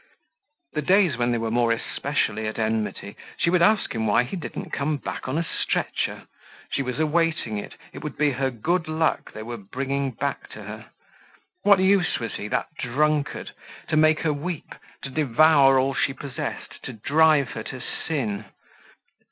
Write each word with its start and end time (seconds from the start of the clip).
The 0.73 0.81
days 0.81 1.15
when 1.15 1.31
they 1.31 1.37
were 1.37 1.51
more 1.51 1.71
especially 1.71 2.47
at 2.47 2.57
enmity 2.57 3.15
she 3.37 3.51
would 3.51 3.61
ask 3.61 3.93
him 3.93 4.07
why 4.07 4.23
he 4.23 4.35
didn't 4.35 4.71
come 4.71 4.97
back 4.97 5.27
on 5.27 5.37
a 5.37 5.43
stretcher. 5.45 6.23
She 6.71 6.81
was 6.81 6.99
awaiting 6.99 7.59
it. 7.59 7.75
It 7.93 8.03
would 8.03 8.17
be 8.17 8.31
her 8.31 8.49
good 8.49 8.87
luck 8.87 9.31
they 9.31 9.43
were 9.43 9.57
bringing 9.57 10.09
back 10.09 10.49
to 10.53 10.63
her. 10.63 10.87
What 11.61 11.77
use 11.77 12.17
was 12.17 12.33
he—that 12.33 12.73
drunkard? 12.79 13.51
To 13.89 13.95
make 13.95 14.21
her 14.21 14.33
weep, 14.33 14.73
to 15.03 15.11
devour 15.11 15.77
all 15.77 15.93
she 15.93 16.13
possessed, 16.13 16.81
to 16.85 16.93
drive 16.93 17.49
her 17.51 17.61
to 17.61 17.79
sin. 17.79 18.45